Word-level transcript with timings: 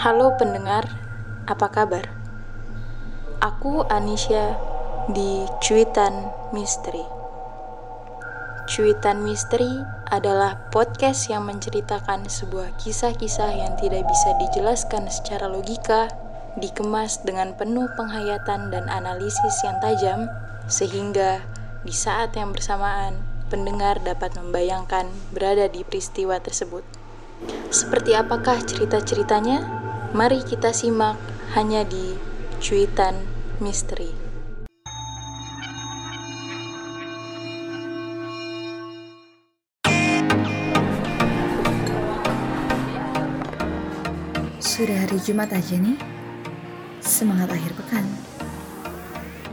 Halo 0.00 0.32
pendengar, 0.40 0.88
apa 1.44 1.68
kabar? 1.68 2.08
Aku 3.36 3.84
Anisha 3.84 4.56
di 5.12 5.44
Cuitan 5.60 6.24
Misteri. 6.56 7.04
Cuitan 8.64 9.20
Misteri 9.20 9.68
adalah 10.08 10.72
podcast 10.72 11.28
yang 11.28 11.44
menceritakan 11.44 12.32
sebuah 12.32 12.80
kisah-kisah 12.80 13.52
yang 13.52 13.76
tidak 13.76 14.08
bisa 14.08 14.40
dijelaskan 14.40 15.04
secara 15.12 15.52
logika, 15.52 16.08
dikemas 16.56 17.20
dengan 17.20 17.52
penuh 17.52 17.84
penghayatan 18.00 18.72
dan 18.72 18.88
analisis 18.88 19.60
yang 19.68 19.76
tajam, 19.84 20.32
sehingga 20.64 21.44
di 21.84 21.92
saat 21.92 22.32
yang 22.40 22.56
bersamaan 22.56 23.20
pendengar 23.52 24.00
dapat 24.00 24.32
membayangkan 24.32 25.12
berada 25.36 25.68
di 25.68 25.84
peristiwa 25.84 26.40
tersebut. 26.40 26.88
Seperti 27.68 28.16
apakah 28.16 28.64
cerita-ceritanya? 28.64 29.79
Mari 30.10 30.42
kita 30.42 30.74
simak 30.74 31.14
hanya 31.54 31.86
di 31.86 32.18
Cuitan 32.58 33.14
Misteri. 33.62 34.10
Sudah 44.58 44.98
hari 44.98 45.22
Jumat 45.22 45.54
aja 45.54 45.78
nih. 45.78 45.94
Semangat 46.98 47.54
akhir 47.54 47.70
pekan. 47.78 48.02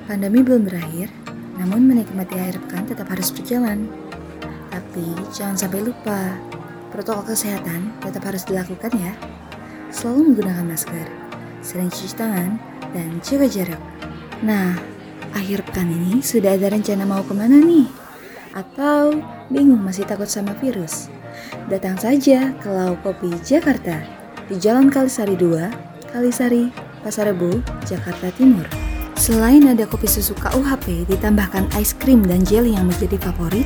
Pandemi 0.09 0.41
belum 0.41 0.66
berakhir, 0.66 1.13
namun 1.61 1.85
menikmati 1.85 2.33
akhir 2.33 2.66
pekan 2.66 2.89
tetap 2.89 3.05
harus 3.13 3.30
berjalan. 3.30 3.86
Tapi 4.73 5.05
jangan 5.30 5.53
sampai 5.53 5.86
lupa, 5.86 6.33
protokol 6.89 7.30
kesehatan 7.30 7.94
tetap 8.02 8.25
harus 8.25 8.42
dilakukan 8.42 8.89
ya 8.97 9.14
selalu 9.91 10.33
menggunakan 10.33 10.66
masker, 10.67 11.07
sering 11.63 11.89
cuci 11.91 12.16
tangan, 12.16 12.59
dan 12.91 13.19
jaga 13.23 13.47
jarak. 13.47 13.81
Nah, 14.43 14.77
akhir 15.33 15.66
pekan 15.67 15.89
ini 15.89 16.19
sudah 16.21 16.55
ada 16.55 16.71
rencana 16.71 17.03
mau 17.03 17.23
ke 17.23 17.33
mana 17.33 17.57
nih? 17.59 17.88
Atau 18.55 19.21
bingung 19.52 19.81
masih 19.81 20.08
takut 20.08 20.30
sama 20.30 20.55
virus? 20.58 21.11
Datang 21.69 21.99
saja 21.99 22.55
ke 22.58 22.67
Lau 22.67 22.97
Kopi 23.05 23.30
Jakarta 23.45 24.02
di 24.49 24.58
Jalan 24.58 24.89
Kalisari 24.89 25.38
2, 25.38 26.09
Kalisari, 26.09 26.73
Pasar 27.05 27.30
Jakarta 27.85 28.27
Timur. 28.33 28.65
Selain 29.17 29.65
ada 29.65 29.89
kopi 29.89 30.05
susu 30.05 30.38
KUHP 30.38 31.09
ditambahkan 31.09 31.65
es 31.81 31.97
krim 31.97 32.21
dan 32.21 32.45
jelly 32.45 32.77
yang 32.77 32.85
menjadi 32.85 33.17
favorit, 33.17 33.65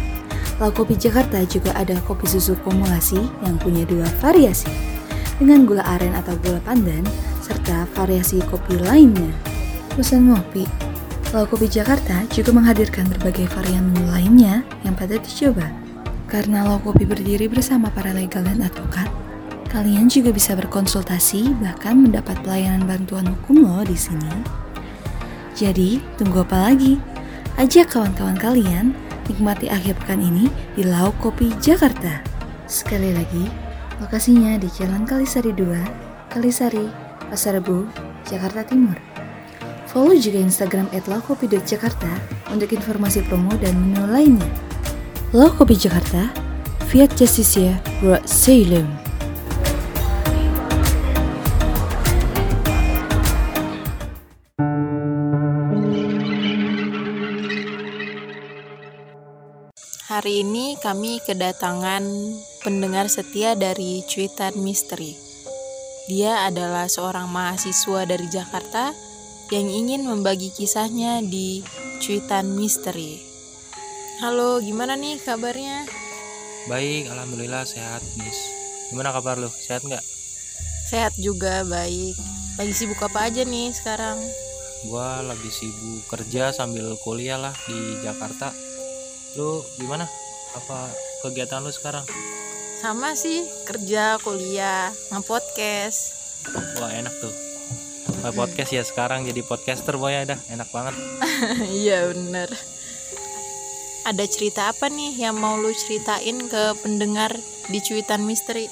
Lau 0.63 0.71
Kopi 0.71 0.95
Jakarta 0.95 1.43
juga 1.43 1.75
ada 1.75 1.97
kopi 2.07 2.23
susu 2.29 2.55
kumulasi 2.63 3.19
yang 3.43 3.59
punya 3.59 3.83
dua 3.83 4.07
variasi 4.23 5.00
dengan 5.41 5.65
gula 5.65 5.81
aren 5.81 6.13
atau 6.13 6.37
gula 6.45 6.61
pandan, 6.61 7.01
serta 7.41 7.89
variasi 7.97 8.37
kopi 8.45 8.77
lainnya. 8.77 9.33
Pesan 9.97 10.29
ngopi, 10.29 10.69
Lau 11.33 11.47
Kopi 11.49 11.65
Jakarta 11.65 12.27
juga 12.29 12.53
menghadirkan 12.53 13.07
berbagai 13.07 13.49
varian 13.55 13.87
menu 13.87 14.03
lainnya 14.11 14.67
yang 14.85 14.93
patut 14.93 15.23
dicoba. 15.23 15.71
Karena 16.29 16.67
Lau 16.67 16.77
Kopi 16.77 17.07
berdiri 17.07 17.47
bersama 17.49 17.87
para 17.87 18.11
legal 18.11 18.45
dan 18.45 18.61
advokat, 18.61 19.07
kalian 19.71 20.11
juga 20.11 20.35
bisa 20.35 20.53
berkonsultasi 20.59 21.55
bahkan 21.63 22.03
mendapat 22.03 22.35
pelayanan 22.43 22.83
bantuan 22.83 23.31
hukum 23.31 23.63
loh 23.63 23.81
di 23.87 23.95
sini. 23.95 24.31
Jadi, 25.55 26.03
tunggu 26.19 26.43
apa 26.43 26.71
lagi? 26.71 26.99
Ajak 27.55 27.95
kawan-kawan 27.95 28.35
kalian 28.35 28.91
nikmati 29.31 29.71
akhir 29.71 29.95
pekan 30.03 30.19
ini 30.19 30.51
di 30.75 30.83
Lau 30.83 31.15
Kopi 31.23 31.55
Jakarta. 31.63 32.19
Sekali 32.67 33.15
lagi, 33.15 33.47
Lokasinya 34.01 34.57
di 34.57 34.65
Jalan 34.65 35.05
Kalisari 35.05 35.53
2, 35.53 36.33
Kalisari, 36.33 36.89
Pasar 37.29 37.61
Rebo, 37.61 37.85
Jakarta 38.25 38.65
Timur. 38.65 38.97
Follow 39.85 40.17
juga 40.17 40.41
Instagram 40.41 40.89
@laukopi.jakarta 40.89 42.09
untuk 42.49 42.73
informasi 42.73 43.21
promo 43.29 43.53
dan 43.61 43.77
menu 43.77 44.01
lainnya. 44.09 44.49
Lau 45.37 45.53
Kopi 45.53 45.77
Jakarta, 45.77 46.33
Fiat 46.89 47.13
Justicia, 47.13 47.77
Road 48.01 48.25
Salem. 48.25 49.00
Hari 60.21 60.45
ini 60.45 60.77
kami 60.77 61.17
kedatangan 61.25 62.05
pendengar 62.61 63.09
setia 63.09 63.57
dari 63.57 64.05
Cuitan 64.05 64.53
Misteri. 64.61 65.17
Dia 66.05 66.45
adalah 66.45 66.85
seorang 66.85 67.25
mahasiswa 67.25 68.05
dari 68.05 68.29
Jakarta 68.29 68.93
yang 69.49 69.65
ingin 69.65 70.05
membagi 70.05 70.53
kisahnya 70.53 71.25
di 71.25 71.65
Cuitan 72.05 72.53
Misteri. 72.53 73.17
Halo, 74.21 74.61
gimana 74.61 74.93
nih 74.93 75.17
kabarnya? 75.25 75.89
Baik, 76.69 77.09
alhamdulillah 77.09 77.65
sehat, 77.65 78.05
Miss. 78.21 78.37
Gimana 78.93 79.09
kabar 79.17 79.41
lo? 79.41 79.49
Sehat 79.49 79.81
nggak? 79.81 80.05
Sehat 80.85 81.17
juga, 81.17 81.65
baik. 81.65 82.13
Lagi 82.61 82.73
sibuk 82.77 83.01
apa 83.01 83.25
aja 83.25 83.41
nih 83.41 83.73
sekarang? 83.73 84.21
Gua 84.85 85.25
lagi 85.25 85.49
sibuk 85.49 86.05
kerja 86.13 86.53
sambil 86.53 86.93
kuliah 87.01 87.41
lah 87.41 87.57
di 87.65 88.05
Jakarta. 88.05 88.70
Lu 89.39 89.63
gimana? 89.79 90.03
Apa 90.51 90.91
kegiatan 91.23 91.63
lu 91.63 91.71
sekarang? 91.71 92.03
Sama 92.83 93.15
sih, 93.15 93.47
kerja, 93.63 94.19
kuliah, 94.19 94.91
nge-podcast. 95.13 95.99
Wah 96.81 96.91
enak 96.91 97.13
tuh. 97.21 97.31
Nge 98.25 98.31
podcast 98.35 98.71
ya 98.73 98.83
sekarang 98.83 99.23
jadi 99.23 99.39
podcaster 99.45 99.95
boy 99.95 100.11
ya 100.11 100.35
dah 100.35 100.39
enak 100.51 100.67
banget. 100.73 100.95
Iya 101.85 102.11
bener. 102.11 102.49
Ada 104.03 104.25
cerita 104.25 104.73
apa 104.73 104.89
nih 104.89 105.13
yang 105.13 105.37
mau 105.37 105.55
lu 105.61 105.69
ceritain 105.71 106.49
ke 106.49 106.63
pendengar 106.81 107.31
di 107.69 107.79
cuitan 107.79 108.25
misteri? 108.25 108.65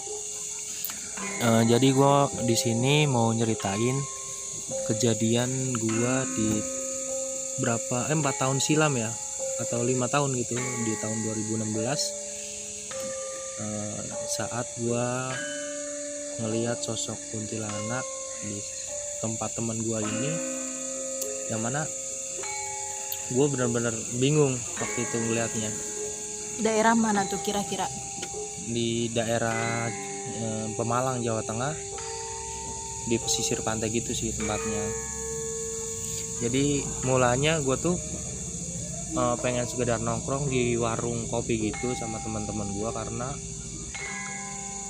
Uh, 1.39 1.63
jadi 1.63 1.93
gua 1.93 2.27
di 2.43 2.57
sini 2.57 3.05
mau 3.05 3.29
nyeritain 3.31 3.95
kejadian 4.89 5.77
gua 5.77 6.25
di 6.25 6.59
berapa 7.61 8.09
eh 8.09 8.17
4 8.17 8.41
tahun 8.41 8.57
silam 8.59 8.97
ya 8.97 9.11
atau 9.59 9.83
lima 9.83 10.07
tahun 10.07 10.33
gitu 10.39 10.55
di 10.57 10.93
tahun 11.03 11.19
2016 11.27 12.29
Eh, 13.59 14.03
saat 14.31 14.63
gua 14.79 15.35
ngelihat 16.39 16.79
sosok 16.79 17.19
kuntilanak 17.35 18.07
di 18.39 18.55
tempat 19.19 19.51
teman 19.51 19.75
gua 19.83 19.99
ini 19.99 20.31
yang 21.51 21.59
mana 21.59 21.83
gue 23.29 23.45
benar-benar 23.51 23.91
bingung 24.15 24.55
waktu 24.79 24.99
itu 25.03 25.17
ngelihatnya 25.19 25.69
daerah 26.63 26.95
mana 26.95 27.27
tuh 27.27 27.39
kira-kira? 27.43 27.87
Di 28.69 29.11
daerah 29.11 29.87
e, 30.39 30.45
Pemalang 30.75 31.23
Jawa 31.23 31.41
Tengah. 31.41 31.73
Di 33.07 33.15
pesisir 33.17 33.63
pantai 33.63 33.89
gitu 33.89 34.11
sih 34.13 34.35
tempatnya. 34.35 34.83
Jadi 36.43 36.83
mulanya 37.07 37.63
gue 37.63 37.73
tuh 37.79 37.95
e, 39.13 39.23
pengen 39.41 39.65
sekedar 39.65 40.01
nongkrong 40.01 40.49
di 40.49 40.77
warung 40.77 41.25
kopi 41.29 41.71
gitu 41.71 41.93
sama 41.97 42.21
teman-teman 42.21 42.69
gue 42.69 42.89
karena 42.93 43.29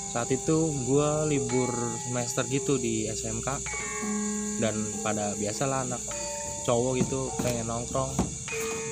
saat 0.10 0.30
itu 0.34 0.74
gue 0.90 1.10
libur 1.30 1.70
semester 2.10 2.42
gitu 2.50 2.82
di 2.82 3.06
SMK 3.06 3.48
dan 4.58 4.76
pada 5.06 5.38
biasalah 5.38 5.86
anak 5.86 6.02
cowok 6.66 6.98
gitu 6.98 7.30
pengen 7.46 7.70
nongkrong 7.70 8.10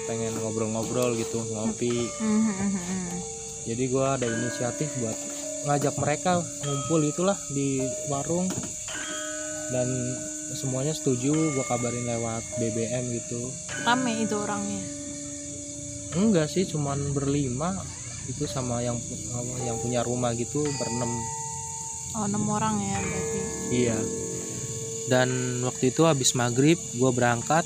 pengen 0.08 0.32
ngobrol-ngobrol 0.40 1.14
gitu 1.20 1.44
ngopi. 1.52 2.08
Jadi 3.68 3.84
gue 3.92 4.06
ada 4.08 4.24
inisiatif 4.24 4.88
buat 5.04 5.18
ngajak 5.68 6.00
mereka 6.00 6.40
ngumpul 6.64 7.04
itulah 7.04 7.36
di 7.52 7.84
warung. 8.08 8.48
Dan 9.68 10.16
semuanya 10.56 10.96
setuju 10.96 11.36
gue 11.36 11.66
kabarin 11.68 12.08
lewat 12.08 12.40
BBM 12.56 13.12
gitu. 13.20 13.52
Rame 13.84 14.24
itu 14.24 14.40
orangnya 14.40 14.97
enggak 16.16 16.48
sih 16.48 16.64
cuman 16.64 17.12
berlima 17.12 17.76
itu 18.28 18.44
sama 18.44 18.84
yang 18.84 19.00
yang 19.64 19.80
punya 19.80 20.04
rumah 20.04 20.36
gitu 20.36 20.64
berenam. 20.80 21.12
Oh 22.16 22.28
enam 22.28 22.44
orang 22.48 22.76
ya 22.84 22.98
berarti. 23.00 23.40
Iya. 23.72 23.98
Dan 25.08 25.30
waktu 25.64 25.96
itu 25.96 26.04
habis 26.04 26.36
maghrib 26.36 26.76
gue 26.76 27.12
berangkat 27.16 27.64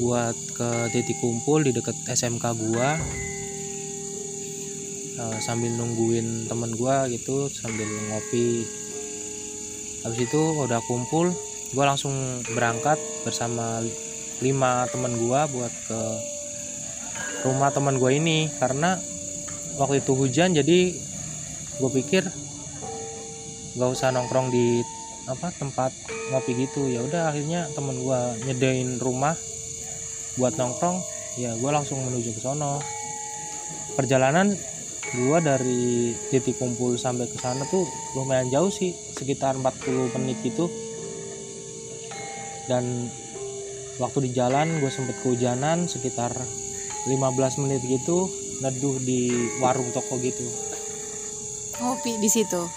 buat 0.00 0.38
ke 0.54 0.70
titik 0.94 1.18
kumpul 1.18 1.66
di 1.66 1.74
dekat 1.74 1.98
SMK 2.06 2.44
gua. 2.56 2.96
Uh, 5.20 5.36
sambil 5.44 5.68
nungguin 5.76 6.48
temen 6.48 6.72
gua 6.78 7.10
gitu 7.10 7.50
sambil 7.50 7.84
ngopi. 8.08 8.64
Habis 10.06 10.20
itu 10.30 10.42
udah 10.64 10.80
kumpul 10.88 11.34
gue 11.70 11.84
langsung 11.86 12.40
berangkat 12.50 12.98
bersama 13.22 13.84
lima 14.40 14.88
temen 14.88 15.20
gua 15.20 15.44
buat 15.46 15.70
ke 15.86 16.00
rumah 17.46 17.72
teman 17.72 17.96
gue 17.96 18.10
ini. 18.14 18.48
Karena 18.58 18.96
waktu 19.80 20.04
itu 20.04 20.12
hujan 20.16 20.52
jadi 20.52 20.92
gue 21.80 21.90
pikir 22.02 22.24
gak 23.78 23.90
usah 23.90 24.12
nongkrong 24.12 24.52
di 24.52 24.82
apa 25.30 25.54
tempat 25.54 25.94
ngopi 26.34 26.66
gitu. 26.66 26.90
Ya 26.90 27.00
udah 27.06 27.30
akhirnya 27.30 27.70
temen 27.72 28.00
gue 28.02 28.20
nyedain 28.48 28.98
rumah 28.98 29.38
buat 30.36 30.54
nongkrong. 30.58 30.98
Ya 31.38 31.54
gue 31.54 31.70
langsung 31.70 32.02
menuju 32.02 32.34
ke 32.34 32.40
sono. 32.42 32.82
Perjalanan 33.94 34.50
gue 35.10 35.38
dari 35.42 36.14
titik 36.30 36.58
kumpul 36.62 36.94
sampai 36.94 37.26
ke 37.26 37.34
sana 37.42 37.66
tuh 37.66 37.82
lumayan 38.14 38.46
jauh 38.46 38.70
sih 38.70 38.94
sekitar 38.94 39.58
40 39.58 40.14
menit 40.18 40.38
gitu. 40.42 40.70
Dan 42.70 43.10
waktu 43.98 44.30
di 44.30 44.30
jalan 44.30 44.78
gue 44.78 44.90
sempet 44.90 45.18
kehujanan 45.26 45.90
sekitar 45.90 46.30
15 47.08 47.62
menit 47.64 47.80
gitu 47.86 48.28
neduh 48.60 48.96
di 49.00 49.48
warung 49.60 49.88
toko 49.92 50.20
gitu. 50.20 50.44
Ngopi 51.80 52.20
di 52.20 52.28
situ? 52.28 52.68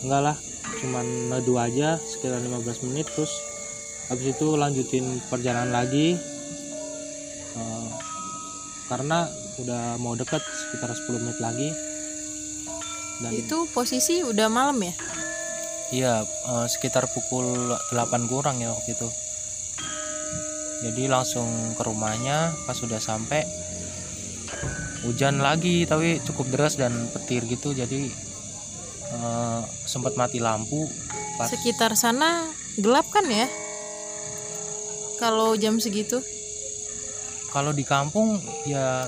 Enggak 0.00 0.32
lah 0.32 0.36
cuman 0.80 1.04
neduh 1.28 1.60
aja 1.60 2.00
sekitar 2.00 2.40
15 2.40 2.88
menit 2.88 3.04
terus 3.12 3.28
habis 4.08 4.32
itu 4.32 4.56
lanjutin 4.56 5.20
perjalanan 5.28 5.76
lagi. 5.76 6.16
Eh, 7.56 7.88
karena 8.88 9.28
udah 9.60 10.00
mau 10.00 10.16
deket 10.16 10.40
sekitar 10.40 10.96
10 10.96 11.20
menit 11.20 11.38
lagi. 11.38 11.68
Dan 13.20 13.36
itu 13.36 13.68
posisi 13.76 14.24
udah 14.24 14.48
malam 14.48 14.80
ya? 14.80 14.94
Iya 15.92 16.14
eh, 16.24 16.66
sekitar 16.72 17.04
pukul 17.12 17.76
8 17.92 18.24
kurang 18.24 18.56
ya 18.64 18.72
waktu 18.72 18.96
itu 18.96 19.08
jadi 20.80 21.12
langsung 21.12 21.46
ke 21.76 21.82
rumahnya 21.84 22.56
pas 22.64 22.72
sudah 22.72 22.96
sampai 22.96 23.44
hujan 25.04 25.40
lagi 25.40 25.84
tapi 25.84 26.20
cukup 26.24 26.48
deras 26.52 26.80
dan 26.80 26.92
petir 27.12 27.44
gitu. 27.44 27.76
Jadi 27.76 28.08
eh, 29.12 29.60
sempat 29.84 30.16
mati 30.16 30.40
lampu 30.40 30.88
pas 31.36 31.52
sekitar 31.52 31.96
sana 31.96 32.48
gelap 32.80 33.04
kan 33.12 33.28
ya? 33.28 33.44
Kalau 35.20 35.52
jam 35.60 35.76
segitu? 35.76 36.24
Kalau 37.52 37.76
di 37.76 37.84
kampung 37.84 38.40
ya 38.64 39.04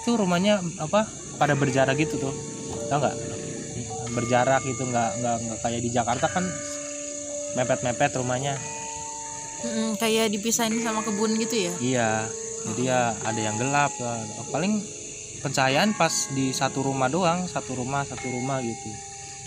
itu 0.00 0.16
rumahnya 0.16 0.64
apa 0.80 1.04
pada 1.36 1.52
berjarak 1.52 2.00
gitu 2.00 2.16
tuh. 2.16 2.34
Tau 2.88 3.04
nggak? 3.04 3.16
Berjarak 4.16 4.64
gitu 4.64 4.88
nggak 4.88 5.10
nggak 5.20 5.36
nggak 5.44 5.58
kayak 5.60 5.80
di 5.84 5.90
Jakarta 5.92 6.24
kan 6.32 6.44
mepet-mepet 7.52 8.16
rumahnya 8.16 8.56
Mm-mm, 9.64 9.96
kayak 9.96 10.28
dipisahin 10.28 10.80
sama 10.84 11.00
kebun 11.00 11.34
gitu 11.40 11.56
ya? 11.56 11.72
Iya 11.80 12.10
jadi 12.64 12.82
ya 12.88 13.00
ada 13.24 13.40
yang 13.40 13.56
gelap. 13.60 13.92
Paling 14.48 14.80
pencahayaan 15.44 15.92
pas 15.96 16.12
di 16.32 16.56
satu 16.56 16.80
rumah 16.80 17.12
doang 17.12 17.44
satu 17.44 17.76
rumah 17.76 18.04
satu 18.08 18.24
rumah 18.32 18.64
gitu. 18.64 18.88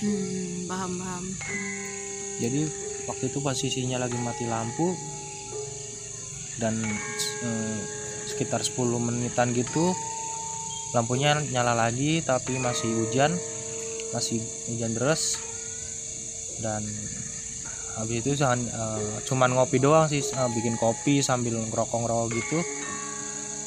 Hmm, 0.05 0.69
paham 0.69 0.91
paham. 1.01 1.23
Jadi 2.37 2.61
waktu 3.09 3.23
itu 3.33 3.39
posisinya 3.41 3.97
lagi 3.97 4.17
mati 4.21 4.45
lampu 4.45 4.93
dan 6.61 6.77
eh, 7.41 7.79
sekitar 8.29 8.61
10 8.61 8.77
menitan 9.01 9.53
gitu 9.53 9.93
lampunya 10.93 11.37
nyala 11.53 11.73
lagi 11.77 12.21
tapi 12.25 12.57
masih 12.57 13.05
hujan 13.05 13.33
masih 14.15 14.41
hujan 14.71 14.95
deras 14.95 15.37
dan 16.63 16.81
habis 17.97 18.21
itu 18.21 18.38
eh, 18.38 19.01
cuman 19.25 19.49
ngopi 19.57 19.81
doang 19.81 20.05
sih 20.07 20.21
eh, 20.21 20.49
bikin 20.53 20.77
kopi 20.77 21.25
sambil 21.25 21.57
ngerokok-ngerokok 21.67 22.27
gitu. 22.38 22.59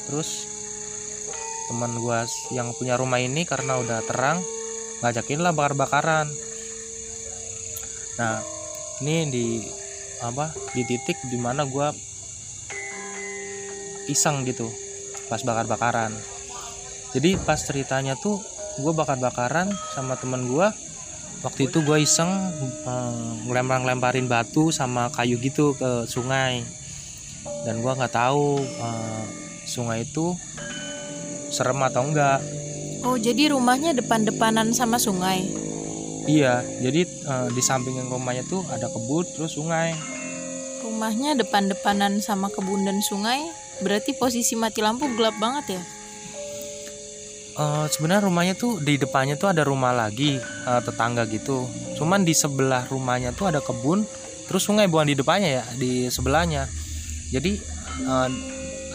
Terus 0.07 0.47
teman 1.71 1.95
gua 1.99 2.27
yang 2.51 2.75
punya 2.75 2.99
rumah 2.99 3.19
ini 3.19 3.47
karena 3.47 3.79
udah 3.79 4.03
terang 4.07 4.39
ngajakin 5.03 5.39
lah 5.43 5.51
bakar-bakaran. 5.55 6.27
Nah 8.19 8.43
ini 9.03 9.15
di 9.31 9.45
apa 10.21 10.53
di 10.77 10.85
titik 10.85 11.17
di 11.27 11.37
mana 11.39 11.65
gua 11.65 11.91
iseng 14.11 14.43
gitu 14.43 14.67
pas 15.31 15.39
bakar-bakaran. 15.43 16.11
Jadi 17.11 17.35
pas 17.39 17.59
ceritanya 17.59 18.15
tuh 18.19 18.39
gue 18.79 18.93
bakar-bakaran 18.95 19.67
sama 19.95 20.15
temen 20.15 20.47
gue 20.47 20.67
waktu 21.41 21.69
itu 21.69 21.81
gue 21.81 21.97
iseng 22.05 22.29
eh, 22.85 23.31
ngelempar-lemparin 23.49 24.29
batu 24.29 24.69
sama 24.69 25.09
kayu 25.13 25.37
gitu 25.41 25.73
ke 25.75 26.05
sungai. 26.05 26.65
Dan 27.65 27.81
gue 27.81 27.91
nggak 27.91 28.13
tahu 28.13 28.61
eh, 28.61 29.23
sungai 29.65 30.05
itu 30.05 30.37
serem 31.51 31.81
atau 31.81 32.05
enggak. 32.05 32.39
Oh 33.01 33.17
jadi 33.17 33.53
rumahnya 33.53 33.97
depan-depanan 33.97 34.73
sama 34.77 35.01
sungai? 35.01 35.49
Iya 36.29 36.61
jadi 36.79 37.01
eh, 37.05 37.47
di 37.53 37.61
samping 37.61 37.97
rumahnya 38.07 38.45
tuh 38.45 38.61
ada 38.69 38.87
kebun 38.89 39.25
terus 39.33 39.57
sungai. 39.57 39.97
Rumahnya 40.81 41.37
depan-depanan 41.37 42.21
sama 42.21 42.49
kebun 42.53 42.85
dan 42.85 43.01
sungai 43.01 43.41
berarti 43.81 44.13
posisi 44.13 44.53
mati 44.53 44.85
lampu 44.85 45.09
gelap 45.17 45.33
banget 45.41 45.77
ya 45.77 45.83
Eh, 47.51 47.85
sebenarnya 47.91 48.23
rumahnya 48.23 48.55
tuh 48.55 48.79
di 48.79 48.95
depannya 48.95 49.35
tuh 49.35 49.51
ada 49.51 49.67
rumah 49.67 49.91
lagi 49.91 50.39
eh, 50.39 50.81
tetangga 50.83 51.27
gitu. 51.27 51.67
Cuman 51.99 52.23
di 52.23 52.31
sebelah 52.31 52.87
rumahnya 52.87 53.35
tuh 53.35 53.51
ada 53.51 53.59
kebun, 53.59 54.07
terus 54.47 54.63
sungai 54.63 54.87
bukan 54.87 55.11
di 55.11 55.15
depannya 55.19 55.59
ya, 55.59 55.63
di 55.75 56.07
sebelahnya. 56.07 56.71
Jadi 57.31 57.59
eh, 58.07 58.29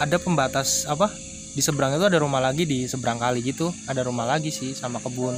ada 0.01 0.17
pembatas 0.17 0.89
apa? 0.89 1.13
Di 1.57 1.65
seberang 1.65 1.97
itu 1.97 2.05
ada 2.05 2.21
rumah 2.21 2.41
lagi 2.41 2.69
di 2.69 2.85
seberang 2.85 3.17
kali 3.17 3.41
gitu, 3.41 3.73
ada 3.89 4.05
rumah 4.05 4.29
lagi 4.29 4.53
sih 4.53 4.77
sama 4.77 5.01
kebun. 5.01 5.37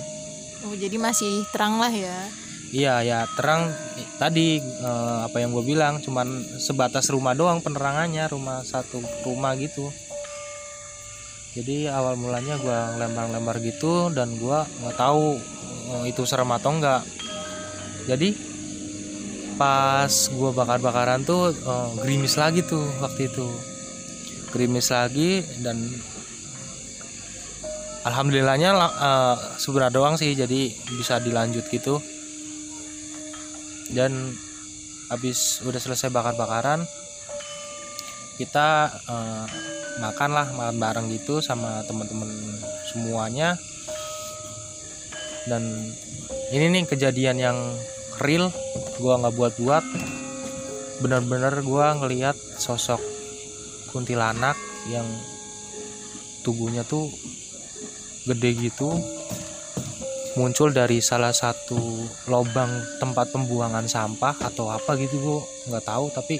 oh 0.66 0.74
jadi 0.74 0.98
masih 0.98 1.46
terang 1.54 1.78
lah 1.78 1.86
ya 1.86 2.26
Iya 2.68 3.00
ya 3.00 3.18
terang 3.32 3.72
tadi 4.20 4.60
eh, 4.60 5.18
apa 5.24 5.40
yang 5.40 5.56
gue 5.56 5.64
bilang 5.64 6.04
cuman 6.04 6.44
sebatas 6.60 7.08
rumah 7.08 7.32
doang 7.32 7.64
penerangannya 7.64 8.28
rumah 8.28 8.60
satu 8.60 9.00
rumah 9.24 9.56
gitu. 9.56 9.88
Jadi 11.58 11.90
awal 11.90 12.14
mulanya 12.14 12.54
gue 12.54 12.78
lempar-lempar 13.02 13.58
gitu 13.58 14.14
dan 14.14 14.30
gue 14.38 14.58
nggak 14.62 14.94
tahu 14.94 15.34
eh, 15.90 16.04
itu 16.06 16.22
serem 16.22 16.54
atau 16.54 16.70
enggak. 16.70 17.02
Jadi 18.06 18.30
pas 19.58 20.06
gue 20.06 20.50
bakar-bakaran 20.54 21.26
tuh 21.26 21.50
eh, 21.50 21.88
gerimis 22.06 22.38
lagi 22.38 22.62
tuh 22.62 22.86
waktu 23.02 23.26
itu 23.26 23.46
gerimis 24.54 24.94
lagi 24.94 25.42
dan 25.60 25.76
alhamdulillahnya 28.06 28.70
la- 28.72 29.36
sebenarnya 29.60 29.92
doang 29.92 30.14
sih 30.16 30.32
jadi 30.32 30.72
bisa 30.94 31.20
dilanjut 31.20 31.66
gitu 31.68 32.00
dan 33.92 34.14
habis 35.10 35.60
udah 35.66 35.80
selesai 35.82 36.08
bakar-bakaran 36.08 36.86
kita 38.38 38.94
eh, 39.10 39.44
makan 39.98 40.30
lah 40.30 40.46
makan 40.54 40.76
bareng 40.78 41.06
gitu 41.10 41.42
sama 41.42 41.82
teman-teman 41.86 42.30
semuanya. 42.90 43.58
Dan 45.48 45.64
ini 46.52 46.66
nih 46.72 46.84
kejadian 46.86 47.36
yang 47.40 47.58
real 48.22 48.50
gua 49.02 49.18
nggak 49.20 49.36
buat-buat. 49.36 49.84
Bener-bener 51.02 51.62
gua 51.62 51.94
ngelihat 51.98 52.34
sosok 52.58 53.00
kuntilanak 53.94 54.56
yang 54.90 55.06
tubuhnya 56.42 56.84
tuh 56.86 57.08
gede 58.28 58.52
gitu 58.68 58.92
muncul 60.36 60.70
dari 60.70 61.02
salah 61.02 61.34
satu 61.34 62.06
lubang 62.30 62.70
tempat 63.02 63.34
pembuangan 63.34 63.90
sampah 63.90 64.38
atau 64.38 64.70
apa 64.70 64.94
gitu 65.00 65.16
gua 65.18 65.38
nggak 65.72 65.84
tahu. 65.86 66.06
Tapi 66.14 66.36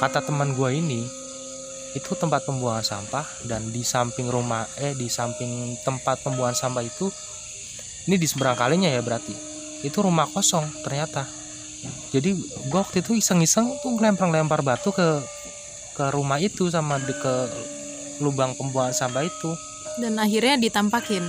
kata 0.00 0.24
teman 0.24 0.56
gua 0.56 0.72
ini 0.72 1.23
itu 1.94 2.12
tempat 2.18 2.42
pembuangan 2.42 2.82
sampah 2.82 3.26
dan 3.46 3.70
di 3.70 3.86
samping 3.86 4.26
rumah 4.26 4.66
eh 4.82 4.92
di 4.98 5.06
samping 5.06 5.78
tempat 5.86 6.20
pembuangan 6.26 6.54
sampah 6.54 6.82
itu 6.82 7.08
ini 8.10 8.18
di 8.18 8.26
seberang 8.26 8.58
kalinya 8.58 8.90
ya 8.90 9.00
berarti 9.00 9.34
itu 9.86 9.98
rumah 10.02 10.26
kosong 10.26 10.66
ternyata 10.82 11.24
jadi 12.10 12.34
gua 12.68 12.82
waktu 12.82 13.04
itu 13.04 13.14
iseng-iseng 13.18 13.78
tuh 13.80 13.94
lempar-lempar 13.98 14.66
batu 14.66 14.90
ke 14.90 15.22
ke 15.94 16.04
rumah 16.10 16.42
itu 16.42 16.66
sama 16.68 16.98
di 16.98 17.14
ke 17.14 17.34
lubang 18.18 18.58
pembuangan 18.58 18.94
sampah 18.94 19.22
itu 19.22 19.50
dan 20.02 20.18
akhirnya 20.18 20.58
ditampakin 20.58 21.22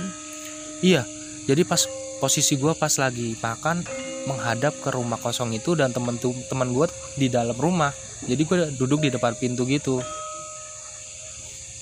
Iya, 0.84 1.08
jadi 1.48 1.64
pas 1.64 1.88
posisi 2.20 2.60
gua 2.60 2.76
pas 2.76 2.92
lagi 3.00 3.32
makan 3.40 3.80
menghadap 4.28 4.76
ke 4.82 4.92
rumah 4.92 5.16
kosong 5.16 5.54
itu 5.56 5.72
dan 5.78 5.94
temen 5.94 6.18
tuh 6.18 6.34
teman 6.50 6.74
gue 6.74 6.90
di 7.14 7.30
dalam 7.30 7.54
rumah. 7.54 7.94
Jadi 8.26 8.42
gue 8.42 8.56
duduk 8.74 9.06
di 9.06 9.14
depan 9.14 9.38
pintu 9.38 9.62
gitu. 9.64 10.02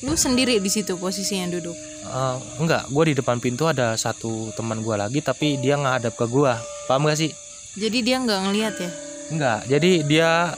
Lu 0.05 0.15
sendiri 0.15 0.57
di 0.57 0.69
situ 0.69 0.95
posisinya 0.95 1.51
duduk 1.51 1.75
Eh, 2.05 2.37
enggak, 2.61 2.85
gue 2.87 3.03
di 3.07 3.15
depan 3.17 3.39
pintu 3.39 3.65
ada 3.65 3.95
satu 3.95 4.51
teman 4.53 4.79
gua 4.79 4.99
lagi 4.99 5.19
tapi 5.19 5.57
dia 5.57 5.75
ngadap 5.75 6.13
ke 6.13 6.27
gua. 6.27 6.59
Paham 6.85 7.05
gak 7.05 7.19
sih? 7.19 7.31
jadi 7.75 7.99
dia 8.01 8.17
nggak 8.19 8.39
ngelihat 8.45 8.75
ya 8.77 8.91
Enggak. 9.27 9.59
Jadi 9.67 9.91
dia 10.05 10.53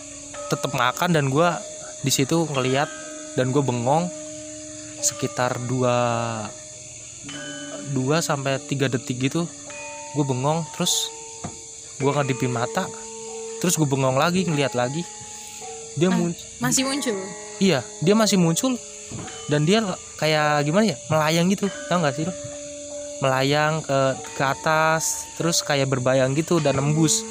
tetap 0.46 0.70
makan 0.70 1.10
dan 1.10 1.26
gua 1.26 1.58
di 2.02 2.08
situ 2.08 2.46
ngeliat 2.46 2.86
dan 3.32 3.48
gue 3.48 3.60
bengong 3.60 4.04
sekitar 4.98 5.56
2 5.64 7.94
2 7.94 8.20
sampai 8.20 8.58
3 8.58 8.90
detik 8.90 9.16
gitu. 9.22 9.46
Gue 10.12 10.24
bengong 10.24 10.64
terus 10.72 11.08
gua 11.96 12.16
ngedipin 12.16 12.50
mata 12.50 12.84
terus 13.56 13.74
gue 13.74 13.84
bengong 13.84 14.14
lagi 14.14 14.44
ngeliat 14.44 14.74
lagi 14.74 15.00
dia 15.94 16.06
Ah. 16.06 16.12
muncul 16.12 16.36
Masih 16.60 16.84
muncul. 16.84 17.16
iya 17.56 17.80
dia 17.98 18.12
masih 18.12 18.36
muncul 18.36 18.76
dan 19.46 19.64
dia 19.64 19.82
kayak 20.18 20.66
gimana 20.66 20.94
ya? 20.94 20.96
Melayang 21.08 21.46
gitu 21.52 21.66
tau 21.88 22.02
gak 22.02 22.16
sih 22.16 22.24
lo? 22.26 22.34
Melayang 23.24 23.80
ke 23.80 23.98
ke 24.36 24.42
atas 24.44 25.24
terus 25.40 25.64
kayak 25.64 25.88
berbayang 25.88 26.36
gitu 26.36 26.60
dan 26.60 26.76
nembus. 26.76 27.24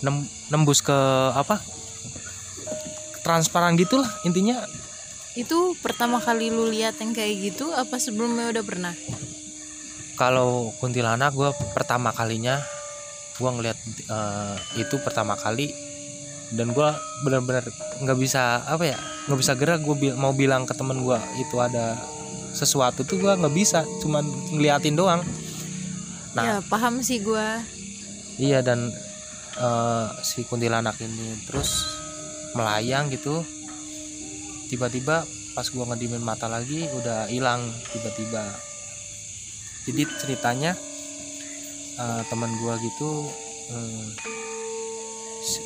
Nem- 0.00 0.28
nembus 0.48 0.80
ke 0.80 0.98
apa? 1.36 1.60
Transparan 3.26 3.76
gitulah 3.76 4.08
intinya. 4.24 4.64
Itu 5.38 5.78
pertama 5.78 6.18
kali 6.18 6.50
lu 6.50 6.66
lihat 6.68 6.98
yang 6.98 7.14
kayak 7.14 7.52
gitu 7.52 7.70
apa 7.70 8.00
sebelumnya 8.02 8.50
udah 8.50 8.64
pernah? 8.66 8.94
kalau 10.20 10.68
kuntilanak 10.76 11.32
gue 11.32 11.48
pertama 11.72 12.12
kalinya 12.12 12.60
gue 13.40 13.48
ngeliat 13.48 13.78
eh, 14.04 14.54
itu 14.84 15.00
pertama 15.00 15.32
kali 15.32 15.72
dan 16.54 16.74
gue 16.74 16.88
benar-benar 17.22 17.64
nggak 18.02 18.18
bisa 18.18 18.64
apa 18.66 18.84
ya 18.94 18.98
nggak 19.26 19.38
bisa 19.38 19.52
gerak 19.54 19.80
gue 19.82 20.14
mau 20.18 20.34
bilang 20.34 20.66
ke 20.66 20.74
temen 20.74 21.02
gue 21.06 21.18
itu 21.38 21.56
ada 21.62 21.94
sesuatu 22.50 23.06
tuh 23.06 23.22
gue 23.22 23.32
nggak 23.38 23.54
bisa 23.54 23.86
cuman 24.02 24.26
ngeliatin 24.50 24.98
doang 24.98 25.22
Nah. 26.30 26.44
Ya, 26.46 26.56
paham 26.62 27.02
sih 27.02 27.18
gua. 27.22 27.58
iya 28.40 28.64
dan 28.64 28.88
eh, 29.60 30.06
si 30.24 30.46
kuntilanak 30.48 30.96
ini 31.02 31.44
terus 31.44 31.84
melayang 32.56 33.12
gitu 33.12 33.44
tiba-tiba 34.72 35.28
pas 35.52 35.66
gue 35.66 35.84
ngedimin 35.84 36.24
mata 36.24 36.48
lagi 36.48 36.88
udah 36.88 37.28
hilang 37.28 37.68
tiba-tiba 37.92 38.40
jadi 39.84 40.08
ceritanya 40.24 40.72
eh, 42.00 42.22
teman 42.32 42.48
gue 42.48 42.74
gitu 42.80 43.28
eh, 43.76 44.06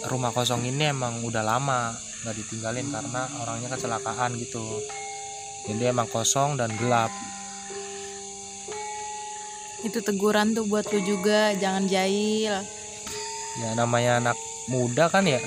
rumah 0.07 0.31
kosong 0.31 0.63
ini 0.67 0.95
emang 0.95 1.23
udah 1.27 1.43
lama 1.43 1.95
nggak 2.25 2.37
ditinggalin 2.41 2.89
karena 2.89 3.29
orangnya 3.45 3.69
kecelakaan 3.75 4.39
gitu. 4.41 4.65
Jadi 5.69 5.83
emang 5.89 6.09
kosong 6.09 6.57
dan 6.61 6.73
gelap. 6.77 7.13
Itu 9.85 10.01
teguran 10.01 10.57
tuh 10.57 10.65
buat 10.65 10.89
lu 10.89 11.01
juga, 11.05 11.53
jangan 11.57 11.85
jahil. 11.85 12.65
ya 13.55 13.71
namanya 13.79 14.19
anak 14.19 14.39
muda 14.67 15.07
kan 15.07 15.23
ya 15.23 15.39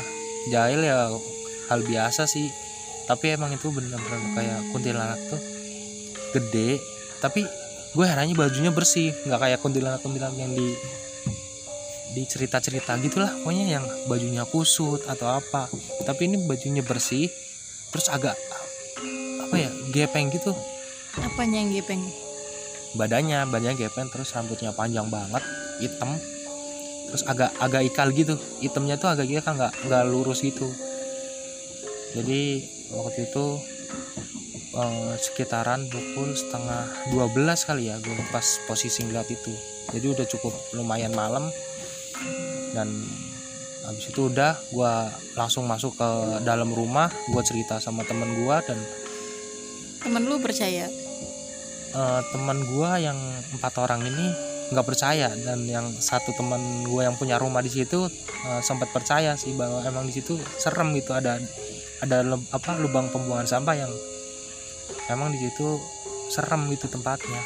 jahil 0.48 0.79
ya 0.86 1.12
hal 1.69 1.81
biasa 1.81 2.29
sih. 2.29 2.50
Tapi 3.07 3.39
emang 3.39 3.55
itu 3.55 3.72
bener-bener 3.72 4.22
kayak 4.36 4.60
kuntilanak 4.75 5.19
tuh 5.31 5.41
gede. 6.38 6.77
Tapi 7.17 7.41
gue 7.98 8.05
herannya 8.05 8.38
bajunya 8.38 8.69
bersih 8.69 9.15
nggak 9.25 9.39
kayak 9.41 9.60
kuntilanak 9.63 10.03
kuntilanak 10.05 10.38
yang 10.38 10.53
di 10.53 10.77
di 12.18 12.26
cerita-cerita 12.26 12.98
gitulah 12.98 13.30
pokoknya 13.46 13.78
yang 13.78 13.86
bajunya 14.10 14.42
kusut 14.50 15.06
atau 15.06 15.38
apa. 15.38 15.70
Tapi 16.02 16.26
ini 16.26 16.42
bajunya 16.50 16.82
bersih 16.82 17.30
terus 17.94 18.10
agak 18.10 18.34
apa 19.46 19.54
ya 19.54 19.70
gepeng 19.94 20.34
gitu. 20.34 20.58
Apanya 21.22 21.62
yang 21.62 21.70
gepeng? 21.78 22.02
badannya 22.98 23.46
badannya 23.52 23.78
gepeng 23.78 24.10
terus 24.10 24.34
rambutnya 24.34 24.74
panjang 24.74 25.06
banget 25.14 25.46
hitam. 25.78 26.18
Terus 27.14 27.24
agak 27.30 27.54
agak 27.62 27.86
ikal 27.86 28.10
gitu 28.12 28.36
hitamnya 28.66 28.98
tuh 28.98 29.14
agak 29.14 29.30
ikal 29.30 29.54
nggak 29.54 29.74
nggak 29.86 30.04
lurus 30.10 30.42
gitu. 30.42 30.66
Jadi 32.18 32.66
waktu 32.98 33.30
itu 33.30 33.46
eh, 34.74 35.14
sekitaran 35.22 35.86
pukul 35.86 36.34
setengah 36.34 37.14
12 37.14 37.68
kali 37.70 37.94
ya 37.94 38.02
gue 38.02 38.18
pas 38.34 38.48
posisi 38.66 39.06
ngeliat 39.06 39.30
itu. 39.30 39.54
Jadi 39.94 40.06
udah 40.18 40.26
cukup 40.26 40.52
lumayan 40.74 41.14
malam 41.14 41.54
dan 42.72 42.88
habis 43.88 44.12
itu 44.12 44.28
udah 44.28 44.60
gue 44.70 44.94
langsung 45.34 45.64
masuk 45.64 45.96
ke 45.96 46.10
dalam 46.44 46.70
rumah 46.70 47.08
gue 47.32 47.44
cerita 47.44 47.80
sama 47.80 48.04
temen 48.04 48.28
gue 48.36 48.58
dan 48.68 48.80
Temen 49.98 50.24
lu 50.24 50.38
percaya? 50.40 50.88
eh, 51.88 52.22
teman 52.32 52.62
gua 52.70 53.00
yang 53.02 53.18
empat 53.58 53.74
orang 53.82 54.04
ini 54.06 54.26
nggak 54.68 54.84
percaya 54.86 55.32
dan 55.32 55.64
yang 55.64 55.88
satu 55.96 56.36
teman 56.36 56.84
gua 56.86 57.08
yang 57.08 57.16
punya 57.16 57.40
rumah 57.40 57.64
di 57.64 57.72
situ 57.72 58.06
eh, 58.46 58.62
sempat 58.62 58.92
percaya 58.92 59.34
sih 59.40 59.56
bahwa 59.56 59.80
emang 59.88 60.06
di 60.06 60.14
situ 60.14 60.36
serem 60.60 60.92
gitu 60.94 61.16
ada 61.16 61.40
ada 62.04 62.18
lub- 62.22 62.46
apa 62.54 62.78
lubang 62.78 63.10
pembuangan 63.10 63.48
sampah 63.48 63.76
yang 63.80 63.92
emang 65.10 65.32
di 65.34 65.40
situ 65.42 65.80
serem 66.30 66.68
gitu 66.70 66.92
tempatnya 66.92 67.42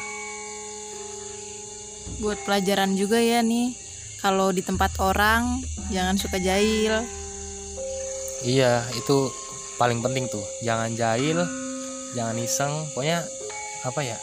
Buat 2.18 2.38
pelajaran 2.46 2.94
juga 2.94 3.18
ya 3.18 3.42
nih. 3.42 3.74
Kalau 4.22 4.54
di 4.54 4.62
tempat 4.62 4.94
orang 4.96 5.60
jangan 5.90 6.14
suka 6.16 6.38
jahil. 6.38 7.02
iya 8.42 8.82
itu 8.92 9.30
paling 9.78 10.02
penting 10.02 10.26
tuh 10.26 10.42
jangan 10.62 10.90
jahil 10.94 11.46
jangan 12.12 12.34
iseng 12.36 12.74
pokoknya 12.90 13.22
apa 13.82 14.00
ya 14.02 14.18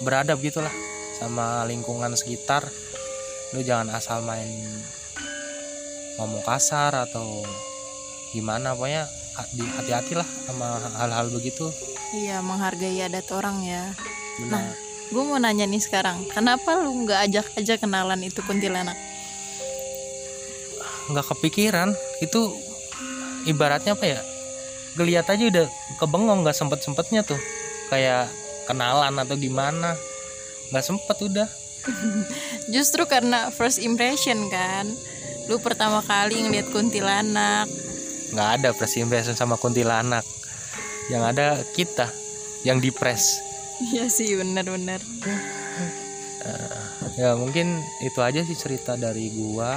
beradab 0.00 0.40
gitulah 0.40 0.72
sama 1.16 1.68
lingkungan 1.68 2.16
sekitar 2.16 2.64
lu 3.52 3.60
jangan 3.60 3.92
asal 3.92 4.24
main 4.24 4.48
ngomong 6.16 6.40
kasar 6.42 6.96
atau 7.04 7.44
gimana 8.32 8.72
pokoknya 8.72 9.04
ha- 9.36 9.50
di 9.52 9.68
hati-hatilah 9.68 10.28
sama 10.48 10.80
hal-hal 10.96 11.28
begitu 11.28 11.68
Iya, 12.16 12.40
menghargai 12.40 13.04
adat 13.04 13.28
orang 13.28 13.60
ya. 13.60 13.92
benar 14.40 14.64
Nah. 14.64 14.72
Gue 15.06 15.22
mau 15.22 15.38
nanya 15.38 15.68
nih 15.68 15.78
sekarang, 15.78 16.26
kenapa 16.32 16.74
lu 16.74 17.04
nggak 17.04 17.20
ajak 17.30 17.46
aja 17.54 17.78
kenalan 17.78 18.18
itu 18.24 18.42
kuntilanak? 18.42 18.98
Nggak 21.10 21.26
kepikiran. 21.34 21.92
Itu 22.20 22.54
ibaratnya 23.44 23.94
apa 23.94 24.06
ya? 24.06 24.20
Geliat 24.96 25.28
aja 25.28 25.44
udah 25.46 25.66
kebengong 26.00 26.42
nggak 26.44 26.56
sempet 26.56 26.80
sempetnya 26.80 27.20
tuh. 27.22 27.38
Kayak 27.88 28.30
kenalan 28.66 29.14
atau 29.20 29.36
gimana. 29.36 29.94
Nggak 30.72 30.84
sempet 30.84 31.16
udah. 31.22 31.48
Justru 32.74 33.06
karena 33.06 33.52
first 33.54 33.78
impression 33.78 34.50
kan. 34.50 34.90
Lu 35.46 35.62
pertama 35.62 36.02
kali 36.02 36.42
ngeliat 36.42 36.68
kuntilanak. 36.74 37.70
nggak 38.26 38.50
ada 38.58 38.68
first 38.74 38.98
impression 38.98 39.38
sama 39.38 39.54
kuntilanak. 39.54 40.26
Yang 41.06 41.22
ada 41.30 41.46
kita 41.70 42.06
yang 42.66 42.82
dipres 42.82 43.38
Iya 43.78 44.10
sih, 44.10 44.34
benar-benar. 44.34 44.98
ya 47.14 47.36
mungkin 47.36 47.78
itu 48.00 48.18
aja 48.20 48.42
sih 48.42 48.56
cerita 48.56 48.96
dari 48.96 49.30
gua 49.30 49.76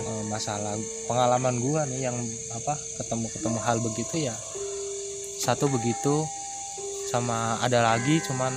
Eh, 0.00 0.22
masalah 0.30 0.78
pengalaman 1.10 1.60
gua 1.60 1.84
nih 1.84 2.08
yang 2.08 2.16
apa 2.54 2.78
ketemu 2.96 3.26
ketemu 3.36 3.58
hal 3.60 3.76
begitu 3.82 4.14
ya 4.30 4.36
satu 5.42 5.66
begitu 5.68 6.24
sama 7.10 7.58
ada 7.60 7.82
lagi 7.82 8.22
cuman 8.24 8.54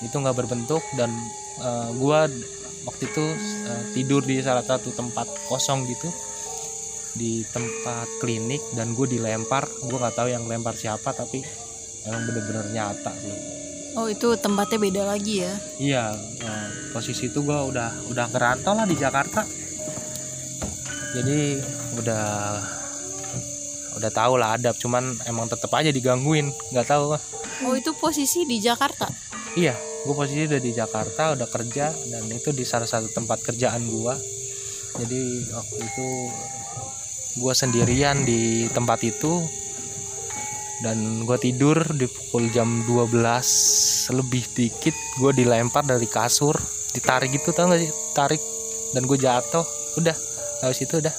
itu 0.00 0.14
nggak 0.14 0.36
berbentuk 0.38 0.80
dan 0.96 1.10
eh, 1.60 1.90
gua 2.00 2.30
waktu 2.86 3.02
itu 3.04 3.24
eh, 3.66 3.82
tidur 3.92 4.22
di 4.24 4.40
salah 4.40 4.64
satu 4.64 4.94
tempat 4.94 5.28
kosong 5.50 5.84
gitu 5.90 6.08
di 7.14 7.44
tempat 7.52 8.10
klinik 8.18 8.58
dan 8.74 8.90
gue 8.90 9.06
dilempar 9.06 9.70
gue 9.86 9.98
nggak 10.02 10.18
tahu 10.18 10.34
yang 10.34 10.50
lempar 10.50 10.74
siapa 10.74 11.14
tapi 11.14 11.46
emang 12.10 12.26
bener-bener 12.26 12.74
nyata 12.74 13.14
sih 13.14 13.36
Oh, 13.94 14.10
itu 14.10 14.34
tempatnya 14.34 14.74
beda 14.82 15.02
lagi 15.06 15.46
ya. 15.46 15.54
Iya, 15.78 16.04
eh, 16.18 16.68
posisi 16.90 17.30
itu 17.30 17.46
gua 17.46 17.62
udah 17.62 18.10
udah 18.10 18.26
ngerantau 18.26 18.74
lah 18.74 18.90
di 18.90 18.98
Jakarta. 18.98 19.46
Jadi 21.14 21.62
udah 22.02 22.26
udah 23.94 24.10
tahu 24.10 24.34
lah 24.34 24.58
adab, 24.58 24.74
cuman 24.74 25.14
emang 25.30 25.46
tetep 25.46 25.70
aja 25.70 25.94
digangguin, 25.94 26.50
nggak 26.74 26.86
tahu. 26.90 27.14
Oh, 27.62 27.74
itu 27.78 27.94
posisi 27.94 28.42
di 28.42 28.58
Jakarta. 28.58 29.06
Iya, 29.54 29.78
gue 29.78 30.14
posisi 30.14 30.50
udah 30.50 30.58
di 30.58 30.72
Jakarta, 30.74 31.38
udah 31.38 31.46
kerja 31.46 31.94
dan 32.10 32.26
itu 32.26 32.50
di 32.50 32.66
salah 32.66 32.90
satu 32.90 33.06
tempat 33.14 33.38
kerjaan 33.46 33.86
gua. 33.86 34.18
Jadi 34.98 35.22
waktu 35.54 35.76
itu 35.78 36.06
gua 37.38 37.54
sendirian 37.54 38.26
di 38.26 38.66
tempat 38.74 38.98
itu 39.06 39.46
dan 40.82 41.22
gue 41.22 41.38
tidur 41.38 41.80
di 41.94 42.10
pukul 42.10 42.50
jam 42.50 42.82
12 42.84 43.14
lebih 44.10 44.44
dikit 44.52 44.92
gue 45.16 45.32
dilempar 45.32 45.86
dari 45.86 46.04
kasur 46.04 46.52
ditarik 46.92 47.32
gitu 47.32 47.56
tau 47.56 47.72
gak 47.72 47.80
sih 47.80 47.92
tarik 48.12 48.42
dan 48.92 49.08
gue 49.08 49.16
jatuh 49.16 49.64
udah 49.96 50.12
habis 50.60 50.80
itu 50.80 50.98
udah 50.98 51.14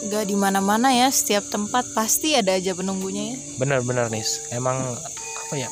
Gak 0.00 0.24
di 0.24 0.38
mana-mana 0.38 0.94
ya, 0.94 1.10
setiap 1.10 1.50
tempat 1.50 1.90
pasti 1.90 2.30
ada 2.32 2.54
aja 2.54 2.70
penunggunya 2.70 3.34
ya. 3.34 3.36
bener-bener 3.58 4.06
nih 4.06 4.22
emang 4.52 4.94
apa 5.36 5.54
ya 5.54 5.66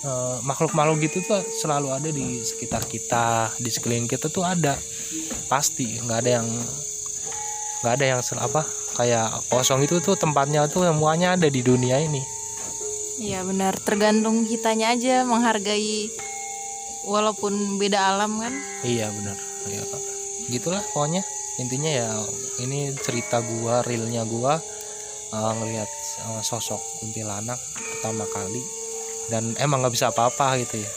eh, 0.00 0.36
makhluk-makhluk 0.42 0.96
gitu 1.02 1.20
tuh 1.22 1.44
selalu 1.54 1.92
ada 1.92 2.08
di 2.08 2.40
sekitar 2.40 2.80
kita 2.82 3.52
di 3.56 3.68
sekeliling 3.68 4.08
kita 4.08 4.26
tuh 4.26 4.42
ada 4.42 4.80
pasti 5.46 6.00
nggak 6.00 6.18
ada 6.18 6.30
yang 6.40 6.48
nggak 7.80 7.94
ada 7.94 8.04
yang 8.06 8.20
sel- 8.20 8.40
apa 8.40 8.64
kayak 8.96 9.28
kosong 9.46 9.84
itu 9.84 10.00
tuh 10.00 10.16
tempatnya 10.16 10.64
tuh 10.64 10.84
semuanya 10.84 11.36
ada 11.36 11.46
di 11.46 11.60
dunia 11.60 12.00
ini 12.00 12.20
Iya 13.20 13.44
benar, 13.44 13.76
tergantung 13.76 14.48
kitanya 14.48 14.96
aja 14.96 15.28
menghargai 15.28 16.08
walaupun 17.04 17.76
beda 17.76 18.16
alam 18.16 18.40
kan. 18.40 18.56
iya 18.80 19.12
bener 19.12 19.36
Iya, 19.68 19.84
Kak. 19.84 20.00
Gitulah 20.48 20.80
pokoknya. 20.96 21.20
Intinya 21.60 21.90
ya 21.92 22.10
ini 22.64 22.94
cerita 22.96 23.44
gua 23.44 23.84
realnya 23.84 24.24
gua 24.24 24.56
uh, 25.34 25.52
ngelihat 25.60 25.90
uh, 26.30 26.40
sosok 26.40 26.80
kuntilanak 27.02 27.60
pertama 27.76 28.24
kali. 28.32 28.62
Dan 29.28 29.52
emang 29.60 29.84
nggak 29.84 29.94
bisa 29.94 30.08
apa-apa 30.08 30.56
gitu 30.64 30.80
ya. 30.80 30.90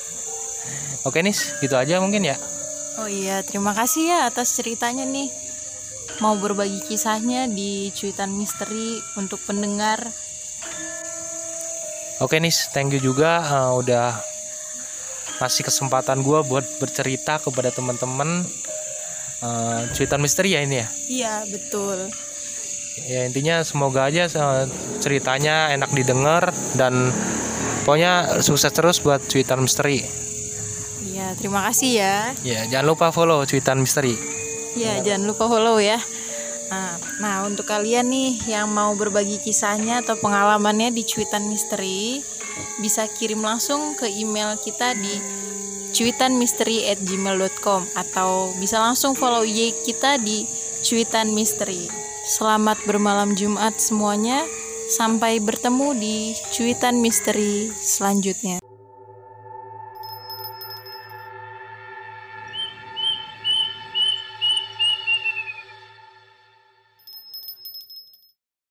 Oke 1.03 1.19
nih 1.19 1.35
gitu 1.59 1.75
aja 1.75 1.99
mungkin 1.99 2.23
ya. 2.23 2.39
Oh 2.95 3.09
iya, 3.09 3.41
terima 3.43 3.73
kasih 3.73 4.07
ya 4.07 4.19
atas 4.29 4.53
ceritanya 4.55 5.03
nih. 5.03 5.27
Mau 6.21 6.37
berbagi 6.37 6.79
kisahnya 6.85 7.49
di 7.49 7.89
cuitan 7.91 8.31
misteri 8.31 9.01
untuk 9.17 9.41
pendengar. 9.43 9.99
Oke 12.21 12.39
nih, 12.39 12.53
thank 12.71 12.95
you 12.95 13.01
juga 13.03 13.43
uh, 13.43 13.73
udah 13.75 14.15
kasih 15.43 15.67
kesempatan 15.67 16.23
gua 16.23 16.45
buat 16.45 16.63
bercerita 16.79 17.41
kepada 17.41 17.73
teman-teman 17.73 18.45
uh, 19.43 19.83
cuitan 19.91 20.23
misteri 20.23 20.55
ya 20.55 20.63
ini 20.63 20.79
ya. 20.79 20.87
Iya, 21.11 21.33
betul. 21.51 22.07
Ya 23.03 23.27
intinya 23.27 23.59
semoga 23.65 24.07
aja 24.07 24.31
uh, 24.39 24.65
ceritanya 25.03 25.73
enak 25.75 25.91
didengar 25.91 26.55
dan 26.79 27.11
pokoknya 27.83 28.39
sukses 28.39 28.71
terus 28.71 29.03
buat 29.03 29.19
cuitan 29.27 29.67
misteri. 29.67 30.07
Iya, 31.13 31.35
terima 31.37 31.67
kasih 31.69 31.91
ya. 31.99 32.15
Ya, 32.41 32.65
jangan 32.71 32.87
lupa 32.87 33.11
follow 33.11 33.43
cuitan 33.43 33.83
misteri. 33.83 34.15
Ya, 34.73 34.97
jangan 35.03 35.29
lupa 35.29 35.45
follow 35.45 35.77
ya. 35.77 36.01
Nah, 36.73 36.97
nah, 37.21 37.35
untuk 37.45 37.69
kalian 37.69 38.09
nih 38.09 38.49
yang 38.49 38.65
mau 38.65 38.97
berbagi 38.97 39.37
kisahnya 39.37 40.01
atau 40.01 40.17
pengalamannya 40.17 40.89
di 40.89 41.05
cuitan 41.05 41.45
misteri, 41.45 42.25
bisa 42.81 43.05
kirim 43.05 43.45
langsung 43.45 43.93
ke 43.93 44.09
email 44.09 44.57
kita 44.57 44.97
di 44.97 45.42
cuitanmisteri@gmail.com 45.93 47.81
atau 47.93 48.51
bisa 48.57 48.81
langsung 48.81 49.13
follow 49.13 49.45
IG 49.45 49.85
kita 49.85 50.17
di 50.17 50.49
cuitan 50.81 51.31
misteri. 51.31 51.87
Selamat 52.25 52.81
bermalam 52.83 53.37
Jumat 53.37 53.77
semuanya. 53.79 54.43
Sampai 54.89 55.39
bertemu 55.39 55.95
di 55.95 56.35
cuitan 56.51 56.99
misteri 56.99 57.71
selanjutnya. 57.71 58.59